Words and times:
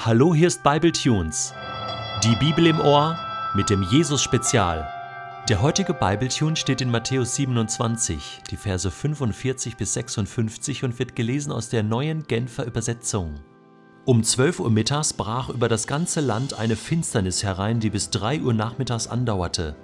Hallo, 0.00 0.32
hier 0.32 0.46
ist 0.46 0.62
Bible 0.62 0.92
Tunes. 0.92 1.52
Die 2.22 2.36
Bibel 2.36 2.68
im 2.68 2.78
Ohr 2.78 3.18
mit 3.56 3.68
dem 3.68 3.82
Jesus 3.82 4.22
Spezial. 4.22 4.88
Der 5.48 5.60
heutige 5.60 5.92
Bible 5.92 6.28
Tune 6.28 6.54
steht 6.54 6.80
in 6.80 6.92
Matthäus 6.92 7.34
27, 7.34 8.42
die 8.48 8.56
Verse 8.56 8.88
45 8.88 9.76
bis 9.76 9.94
56 9.94 10.84
und 10.84 11.00
wird 11.00 11.16
gelesen 11.16 11.50
aus 11.50 11.68
der 11.68 11.82
neuen 11.82 12.28
Genfer 12.28 12.64
Übersetzung. 12.64 13.40
Um 14.04 14.22
12 14.22 14.60
Uhr 14.60 14.70
mittags 14.70 15.14
brach 15.14 15.48
über 15.48 15.68
das 15.68 15.88
ganze 15.88 16.20
Land 16.20 16.56
eine 16.56 16.76
Finsternis 16.76 17.42
herein, 17.42 17.80
die 17.80 17.90
bis 17.90 18.10
3 18.10 18.42
Uhr 18.42 18.54
nachmittags 18.54 19.08
andauerte. 19.08 19.74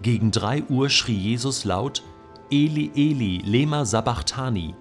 Gegen 0.00 0.30
3 0.30 0.64
Uhr 0.70 0.88
schrie 0.88 1.18
Jesus 1.18 1.66
laut: 1.66 2.02
Eli, 2.50 2.92
Eli, 2.96 3.42
lema 3.44 3.84
sabachthani. 3.84 4.74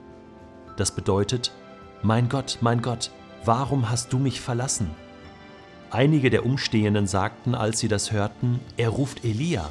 Das 0.77 0.95
bedeutet: 0.95 1.51
Mein 2.01 2.29
Gott, 2.29 2.59
mein 2.61 2.81
Gott, 2.81 3.11
warum 3.45 3.89
hast 3.89 4.13
du 4.13 4.19
mich 4.19 4.41
verlassen? 4.41 4.89
Einige 5.91 6.29
der 6.29 6.45
Umstehenden 6.45 7.07
sagten, 7.07 7.55
als 7.55 7.79
sie 7.79 7.87
das 7.87 8.11
hörten, 8.11 8.59
er 8.77 8.89
ruft 8.89 9.23
Elia. 9.23 9.69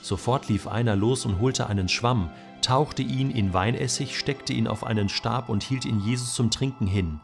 Sofort 0.00 0.48
lief 0.48 0.66
einer 0.66 0.96
los 0.96 1.26
und 1.26 1.40
holte 1.40 1.66
einen 1.66 1.88
Schwamm, 1.88 2.30
tauchte 2.62 3.02
ihn 3.02 3.30
in 3.30 3.52
Weinessig, 3.52 4.18
steckte 4.18 4.52
ihn 4.52 4.66
auf 4.66 4.84
einen 4.84 5.08
Stab 5.08 5.48
und 5.48 5.62
hielt 5.62 5.84
ihn 5.84 6.00
Jesus 6.00 6.34
zum 6.34 6.50
Trinken 6.50 6.86
hin. 6.86 7.20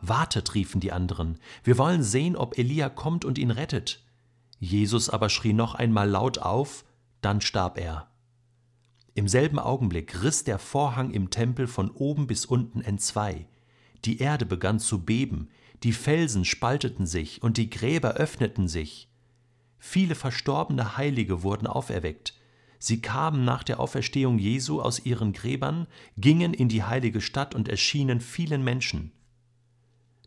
Wartet, 0.00 0.54
riefen 0.54 0.80
die 0.80 0.92
anderen, 0.92 1.38
wir 1.64 1.78
wollen 1.78 2.02
sehen, 2.02 2.36
ob 2.36 2.58
Elia 2.58 2.88
kommt 2.88 3.24
und 3.24 3.38
ihn 3.38 3.50
rettet. 3.50 4.02
Jesus 4.58 5.10
aber 5.10 5.28
schrie 5.28 5.52
noch 5.52 5.74
einmal 5.74 6.08
laut 6.08 6.38
auf, 6.38 6.84
dann 7.20 7.40
starb 7.40 7.78
er. 7.78 8.06
Im 9.14 9.28
selben 9.28 9.58
Augenblick 9.58 10.22
riss 10.22 10.44
der 10.44 10.58
Vorhang 10.58 11.10
im 11.10 11.30
Tempel 11.30 11.66
von 11.66 11.90
oben 11.90 12.26
bis 12.26 12.44
unten 12.44 12.82
entzwei. 12.82 13.46
Die 14.04 14.18
Erde 14.18 14.46
begann 14.46 14.78
zu 14.78 15.04
beben, 15.04 15.48
die 15.82 15.92
Felsen 15.92 16.44
spalteten 16.44 17.06
sich 17.06 17.42
und 17.42 17.56
die 17.56 17.70
Gräber 17.70 18.14
öffneten 18.14 18.68
sich. 18.68 19.08
Viele 19.78 20.14
verstorbene 20.14 20.96
Heilige 20.96 21.42
wurden 21.42 21.66
auferweckt. 21.66 22.34
Sie 22.78 23.00
kamen 23.00 23.44
nach 23.44 23.62
der 23.62 23.80
Auferstehung 23.80 24.38
Jesu 24.38 24.80
aus 24.80 25.04
ihren 25.04 25.32
Gräbern, 25.32 25.86
gingen 26.16 26.54
in 26.54 26.68
die 26.68 26.82
heilige 26.82 27.20
Stadt 27.20 27.54
und 27.54 27.68
erschienen 27.68 28.20
vielen 28.20 28.62
Menschen. 28.62 29.12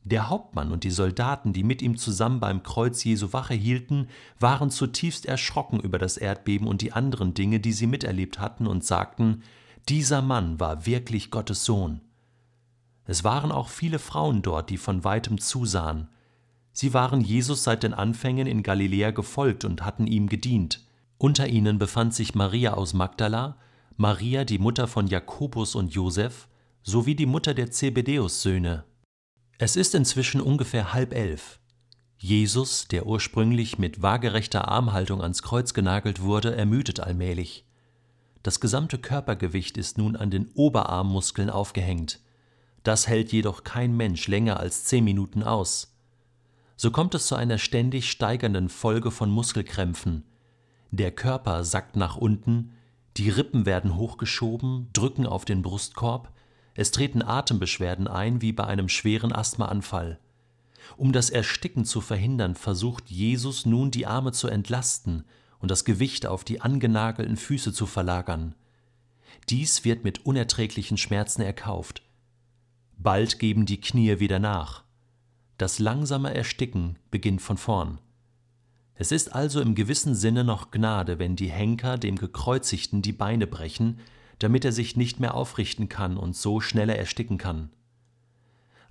Der 0.03 0.29
Hauptmann 0.29 0.71
und 0.71 0.83
die 0.83 0.91
Soldaten, 0.91 1.53
die 1.53 1.63
mit 1.63 1.81
ihm 1.81 1.97
zusammen 1.97 2.39
beim 2.39 2.63
Kreuz 2.63 3.03
Jesu 3.03 3.33
Wache 3.33 3.53
hielten, 3.53 4.07
waren 4.39 4.71
zutiefst 4.71 5.25
erschrocken 5.25 5.79
über 5.79 5.99
das 5.99 6.17
Erdbeben 6.17 6.67
und 6.67 6.81
die 6.81 6.93
anderen 6.93 7.33
Dinge, 7.33 7.59
die 7.59 7.73
sie 7.73 7.85
miterlebt 7.85 8.39
hatten, 8.39 8.65
und 8.65 8.83
sagten, 8.83 9.43
dieser 9.87 10.21
Mann 10.21 10.59
war 10.59 10.85
wirklich 10.85 11.31
Gottes 11.31 11.65
Sohn. 11.65 12.01
Es 13.09 13.23
waren 13.23 13.51
auch 13.51 13.69
viele 13.69 13.97
Frauen 13.97 14.43
dort, 14.43 14.69
die 14.69 14.77
von 14.77 15.03
weitem 15.03 15.39
zusahen. 15.39 16.09
Sie 16.73 16.93
waren 16.93 17.21
Jesus 17.21 17.63
seit 17.63 17.81
den 17.81 17.95
Anfängen 17.95 18.45
in 18.45 18.61
Galiläa 18.61 19.09
gefolgt 19.09 19.65
und 19.65 19.83
hatten 19.83 20.05
ihm 20.05 20.29
gedient. 20.29 20.85
Unter 21.17 21.47
ihnen 21.47 21.79
befand 21.79 22.13
sich 22.13 22.35
Maria 22.35 22.75
aus 22.75 22.93
Magdala, 22.93 23.57
Maria, 23.97 24.45
die 24.45 24.59
Mutter 24.59 24.87
von 24.87 25.07
Jakobus 25.07 25.73
und 25.73 25.91
Josef, 25.91 26.47
sowie 26.83 27.15
die 27.15 27.25
Mutter 27.25 27.55
der 27.55 27.71
Zebedäus-Söhne. 27.71 28.83
Es 29.57 29.75
ist 29.75 29.95
inzwischen 29.95 30.39
ungefähr 30.39 30.93
halb 30.93 31.15
elf. 31.15 31.59
Jesus, 32.19 32.87
der 32.89 33.07
ursprünglich 33.07 33.79
mit 33.79 34.03
waagerechter 34.03 34.67
Armhaltung 34.67 35.23
ans 35.23 35.41
Kreuz 35.41 35.73
genagelt 35.73 36.21
wurde, 36.21 36.55
ermüdet 36.55 36.99
allmählich. 36.99 37.65
Das 38.43 38.59
gesamte 38.59 38.99
Körpergewicht 38.99 39.79
ist 39.79 39.97
nun 39.97 40.15
an 40.15 40.29
den 40.29 40.51
Oberarmmuskeln 40.53 41.49
aufgehängt. 41.49 42.19
Das 42.83 43.07
hält 43.07 43.31
jedoch 43.31 43.63
kein 43.63 43.95
Mensch 43.95 44.27
länger 44.27 44.59
als 44.59 44.85
zehn 44.85 45.03
Minuten 45.03 45.43
aus. 45.43 45.95
So 46.75 46.91
kommt 46.91 47.13
es 47.13 47.27
zu 47.27 47.35
einer 47.35 47.57
ständig 47.57 48.09
steigernden 48.09 48.69
Folge 48.69 49.11
von 49.11 49.29
Muskelkrämpfen. 49.29 50.23
Der 50.91 51.11
Körper 51.11 51.63
sackt 51.63 51.95
nach 51.95 52.15
unten, 52.15 52.71
die 53.17 53.29
Rippen 53.29 53.65
werden 53.65 53.97
hochgeschoben, 53.97 54.87
drücken 54.93 55.25
auf 55.25 55.43
den 55.43 55.61
Brustkorb, 55.61 56.31
es 56.75 56.91
treten 56.91 57.21
Atembeschwerden 57.21 58.07
ein 58.07 58.41
wie 58.41 58.53
bei 58.53 58.63
einem 58.63 58.87
schweren 58.87 59.33
Asthmaanfall. 59.33 60.19
Um 60.95 61.11
das 61.11 61.29
Ersticken 61.29 61.83
zu 61.83 61.99
verhindern, 61.99 62.55
versucht 62.55 63.09
Jesus 63.09 63.65
nun 63.65 63.91
die 63.91 64.07
Arme 64.07 64.31
zu 64.31 64.47
entlasten 64.47 65.25
und 65.59 65.69
das 65.69 65.83
Gewicht 65.83 66.25
auf 66.25 66.45
die 66.45 66.61
angenagelten 66.61 67.35
Füße 67.35 67.73
zu 67.73 67.85
verlagern. 67.85 68.55
Dies 69.49 69.83
wird 69.83 70.03
mit 70.03 70.25
unerträglichen 70.25 70.97
Schmerzen 70.97 71.41
erkauft. 71.41 72.01
Bald 73.01 73.39
geben 73.39 73.65
die 73.65 73.79
Knie 73.79 74.19
wieder 74.19 74.39
nach. 74.39 74.83
Das 75.57 75.79
langsame 75.79 76.33
Ersticken 76.33 76.99
beginnt 77.11 77.41
von 77.41 77.55
vorn. 77.55 77.99
Es 78.93 79.13
ist 79.13 79.33
also 79.33 79.61
im 79.61 79.73
gewissen 79.73 80.15
Sinne 80.15 80.43
noch 80.43 80.69
Gnade, 80.69 81.17
wenn 81.17 81.37
die 81.37 81.49
Henker 81.49 81.97
dem 81.97 82.17
Gekreuzigten 82.17 83.01
die 83.01 83.13
Beine 83.13 83.47
brechen, 83.47 83.99
damit 84.39 84.65
er 84.65 84.73
sich 84.73 84.97
nicht 84.97 85.21
mehr 85.21 85.33
aufrichten 85.33 85.87
kann 85.87 86.17
und 86.17 86.35
so 86.35 86.59
schneller 86.59 86.97
ersticken 86.97 87.37
kann. 87.37 87.69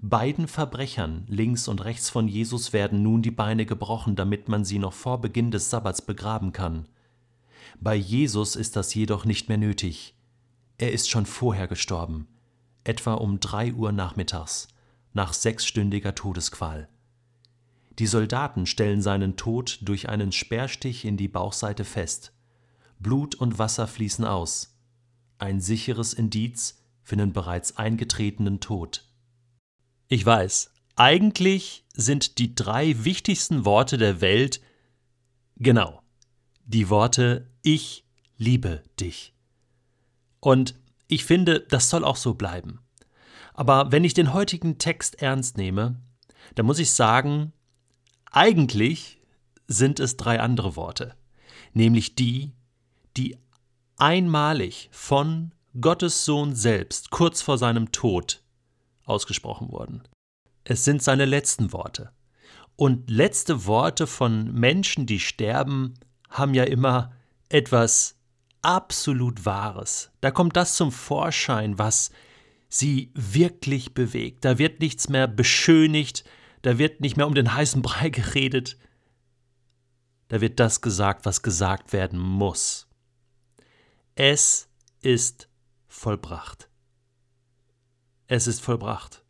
Beiden 0.00 0.48
Verbrechern 0.48 1.26
links 1.28 1.68
und 1.68 1.84
rechts 1.84 2.08
von 2.08 2.28
Jesus 2.28 2.72
werden 2.72 3.02
nun 3.02 3.20
die 3.20 3.30
Beine 3.30 3.66
gebrochen, 3.66 4.16
damit 4.16 4.48
man 4.48 4.64
sie 4.64 4.78
noch 4.78 4.94
vor 4.94 5.20
Beginn 5.20 5.50
des 5.50 5.68
Sabbats 5.68 6.00
begraben 6.00 6.52
kann. 6.52 6.88
Bei 7.78 7.94
Jesus 7.94 8.56
ist 8.56 8.74
das 8.74 8.94
jedoch 8.94 9.26
nicht 9.26 9.50
mehr 9.50 9.58
nötig. 9.58 10.14
Er 10.78 10.92
ist 10.92 11.10
schon 11.10 11.26
vorher 11.26 11.68
gestorben 11.68 12.26
etwa 12.88 13.14
um 13.14 13.40
drei 13.40 13.72
Uhr 13.72 13.92
nachmittags, 13.92 14.68
nach 15.12 15.32
sechsstündiger 15.32 16.14
Todesqual. 16.14 16.88
Die 17.98 18.06
Soldaten 18.06 18.66
stellen 18.66 19.02
seinen 19.02 19.36
Tod 19.36 19.78
durch 19.82 20.08
einen 20.08 20.32
Speerstich 20.32 21.04
in 21.04 21.16
die 21.16 21.28
Bauchseite 21.28 21.84
fest. 21.84 22.32
Blut 22.98 23.34
und 23.34 23.58
Wasser 23.58 23.86
fließen 23.86 24.24
aus. 24.24 24.76
Ein 25.38 25.60
sicheres 25.60 26.14
Indiz 26.14 26.82
für 27.02 27.16
den 27.16 27.32
bereits 27.32 27.76
eingetretenen 27.76 28.60
Tod. 28.60 29.04
Ich 30.08 30.24
weiß, 30.24 30.70
eigentlich 30.96 31.84
sind 31.94 32.38
die 32.38 32.54
drei 32.54 33.04
wichtigsten 33.04 33.64
Worte 33.64 33.98
der 33.98 34.20
Welt 34.20 34.60
genau 35.56 36.02
die 36.68 36.90
Worte 36.90 37.50
Ich 37.62 38.04
liebe 38.36 38.82
dich. 39.00 39.32
Und 40.38 40.74
ich 41.08 41.24
finde, 41.24 41.60
das 41.60 41.90
soll 41.90 42.04
auch 42.04 42.16
so 42.16 42.34
bleiben. 42.34 42.80
Aber 43.54 43.90
wenn 43.90 44.04
ich 44.04 44.14
den 44.14 44.32
heutigen 44.32 44.78
Text 44.78 45.20
ernst 45.20 45.56
nehme, 45.56 46.00
dann 46.54 46.66
muss 46.66 46.78
ich 46.78 46.92
sagen, 46.92 47.52
eigentlich 48.30 49.20
sind 49.66 50.00
es 50.00 50.16
drei 50.16 50.40
andere 50.40 50.76
Worte, 50.76 51.16
nämlich 51.72 52.14
die, 52.14 52.52
die 53.16 53.36
einmalig 53.96 54.88
von 54.92 55.52
Gottes 55.80 56.24
Sohn 56.24 56.54
selbst 56.54 57.10
kurz 57.10 57.42
vor 57.42 57.58
seinem 57.58 57.90
Tod 57.90 58.42
ausgesprochen 59.04 59.72
wurden. 59.72 60.02
Es 60.64 60.84
sind 60.84 61.02
seine 61.02 61.24
letzten 61.24 61.72
Worte. 61.72 62.12
Und 62.76 63.10
letzte 63.10 63.66
Worte 63.66 64.06
von 64.06 64.52
Menschen, 64.52 65.06
die 65.06 65.18
sterben, 65.18 65.94
haben 66.28 66.54
ja 66.54 66.64
immer 66.64 67.12
etwas 67.48 68.17
absolut 68.62 69.44
Wahres. 69.44 70.10
Da 70.20 70.30
kommt 70.30 70.56
das 70.56 70.74
zum 70.74 70.92
Vorschein, 70.92 71.78
was 71.78 72.10
sie 72.68 73.10
wirklich 73.14 73.94
bewegt. 73.94 74.44
Da 74.44 74.58
wird 74.58 74.80
nichts 74.80 75.08
mehr 75.08 75.26
beschönigt, 75.26 76.24
da 76.62 76.78
wird 76.78 77.00
nicht 77.00 77.16
mehr 77.16 77.26
um 77.26 77.34
den 77.34 77.54
heißen 77.54 77.82
Brei 77.82 78.10
geredet. 78.10 78.76
Da 80.28 80.40
wird 80.40 80.60
das 80.60 80.80
gesagt, 80.80 81.24
was 81.24 81.42
gesagt 81.42 81.92
werden 81.92 82.18
muss. 82.18 82.86
Es 84.14 84.68
ist 85.00 85.48
vollbracht. 85.86 86.68
Es 88.26 88.46
ist 88.46 88.60
vollbracht, 88.60 89.24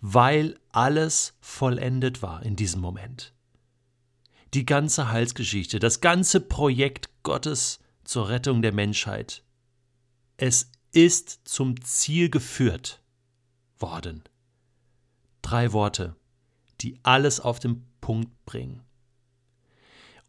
weil 0.00 0.60
alles 0.70 1.34
vollendet 1.40 2.22
war 2.22 2.44
in 2.44 2.54
diesem 2.54 2.80
Moment. 2.80 3.34
Die 4.54 4.64
ganze 4.64 5.10
Heilsgeschichte, 5.10 5.80
das 5.80 6.00
ganze 6.00 6.40
Projekt 6.40 7.10
Gottes 7.24 7.80
zur 8.06 8.28
Rettung 8.28 8.62
der 8.62 8.72
Menschheit. 8.72 9.42
Es 10.36 10.70
ist 10.92 11.40
zum 11.44 11.82
Ziel 11.82 12.30
geführt 12.30 13.02
worden. 13.78 14.24
Drei 15.42 15.72
Worte, 15.72 16.16
die 16.80 16.98
alles 17.02 17.40
auf 17.40 17.58
den 17.58 17.86
Punkt 18.00 18.44
bringen. 18.46 18.82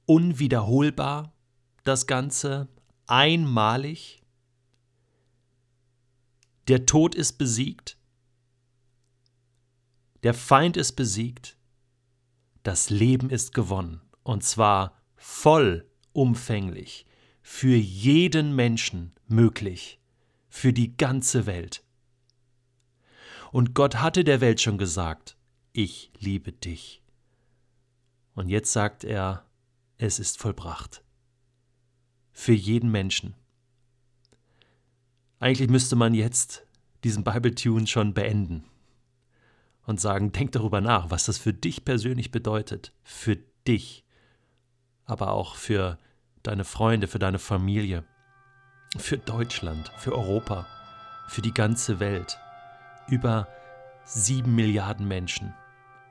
Unwiederholbar 0.06 1.34
das 1.84 2.06
Ganze, 2.06 2.68
einmalig. 3.06 4.22
Der 6.68 6.86
Tod 6.86 7.16
ist 7.16 7.38
besiegt. 7.38 7.98
Der 10.24 10.34
Feind 10.34 10.76
ist 10.76 10.94
besiegt. 10.94 11.58
Das 12.64 12.90
Leben 12.90 13.30
ist 13.30 13.54
gewonnen. 13.54 14.02
Und 14.24 14.44
zwar 14.44 15.02
vollumfänglich 15.16 17.07
für 17.50 17.76
jeden 17.76 18.56
Menschen 18.56 19.14
möglich, 19.26 20.00
für 20.50 20.74
die 20.74 20.96
ganze 20.96 21.46
Welt. 21.46 21.82
Und 23.52 23.74
Gott 23.74 23.96
hatte 23.96 24.26
der 24.26 24.42
Welt 24.42 24.60
schon 24.62 24.78
gesagt, 24.78 25.38
ich 25.72 26.12
liebe 26.20 26.52
dich. 26.52 27.02
Und 28.36 28.50
jetzt 28.50 28.74
sagt 28.74 29.06
er, 29.06 29.46
es 29.98 30.20
ist 30.20 30.38
vollbracht. 30.38 31.04
Für 32.32 32.54
jeden 32.54 32.92
Menschen. 32.92 33.34
Eigentlich 35.40 35.70
müsste 35.70 35.96
man 35.96 36.14
jetzt 36.14 36.68
diesen 37.06 37.24
Bible-Tune 37.24 37.88
schon 37.88 38.14
beenden 38.14 38.66
und 39.86 40.02
sagen, 40.02 40.34
denk 40.34 40.52
darüber 40.52 40.82
nach, 40.82 41.10
was 41.10 41.26
das 41.26 41.38
für 41.38 41.54
dich 41.54 41.86
persönlich 41.86 42.30
bedeutet. 42.30 42.92
Für 43.04 43.38
dich. 43.66 44.04
Aber 45.06 45.32
auch 45.32 45.56
für 45.56 45.98
deine 46.48 46.64
Freunde, 46.64 47.08
für 47.08 47.20
deine 47.20 47.40
Familie, 47.40 48.04
für 48.98 49.18
Deutschland, 49.18 49.92
für 49.98 50.14
Europa, 50.14 50.66
für 51.28 51.42
die 51.42 51.54
ganze 51.54 52.00
Welt. 52.00 52.40
Über 53.08 53.48
sieben 54.06 54.56
Milliarden 54.56 55.08
Menschen. 55.08 55.54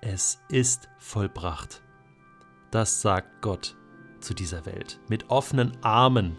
Es 0.02 0.38
ist 0.48 0.88
vollbracht. 0.98 1.82
Das 2.70 3.00
sagt 3.00 3.40
Gott 3.40 3.76
zu 4.20 4.34
dieser 4.34 4.66
Welt. 4.66 5.00
Mit 5.08 5.30
offenen 5.30 5.72
Armen 5.82 6.36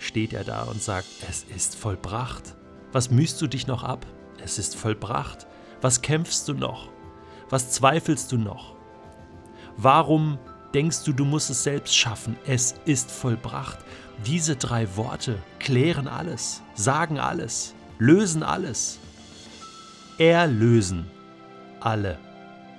steht 0.00 0.32
er 0.32 0.42
da 0.42 0.64
und 0.64 0.82
sagt, 0.82 1.06
es 1.28 1.44
ist 1.44 1.76
vollbracht. 1.76 2.56
Was 2.90 3.10
mühst 3.10 3.40
du 3.40 3.46
dich 3.46 3.68
noch 3.68 3.84
ab? 3.84 4.04
Es 4.42 4.58
ist 4.58 4.74
vollbracht. 4.74 5.46
Was 5.80 6.02
kämpfst 6.02 6.48
du 6.48 6.54
noch? 6.54 6.90
Was 7.48 7.70
zweifelst 7.70 8.32
du 8.32 8.38
noch? 8.38 8.76
Warum 9.76 10.38
denkst 10.74 11.04
du, 11.04 11.12
du 11.12 11.24
musst 11.24 11.50
es 11.50 11.62
selbst 11.62 11.96
schaffen? 11.96 12.36
Es 12.46 12.74
ist 12.84 13.10
vollbracht. 13.10 13.78
Diese 14.26 14.56
drei 14.56 14.96
Worte 14.96 15.38
klären 15.58 16.08
alles, 16.08 16.62
sagen 16.74 17.18
alles, 17.18 17.74
lösen 17.98 18.42
alles. 18.42 18.98
Erlösen 20.18 21.10
alle. 21.80 22.18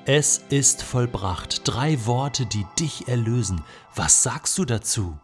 Es 0.05 0.43
ist 0.49 0.83
vollbracht. 0.83 1.61
Drei 1.65 2.05
Worte, 2.05 2.45
die 2.45 2.65
dich 2.79 3.07
erlösen. 3.07 3.61
Was 3.95 4.23
sagst 4.23 4.57
du 4.57 4.65
dazu? 4.65 5.17